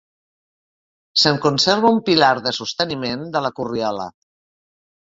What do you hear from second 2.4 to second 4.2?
de sosteniment de la corriola.